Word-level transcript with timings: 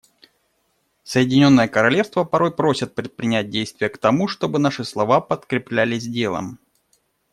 Соединенное 1.03 1.67
Королевство 1.67 2.23
порой 2.23 2.51
просят 2.51 2.95
предпринять 2.95 3.51
действия 3.51 3.87
к 3.87 3.99
тому, 3.99 4.27
чтобы 4.27 4.57
наши 4.57 4.83
слова 4.83 5.21
подкреплялись 5.21 6.07
делом. 6.07 6.57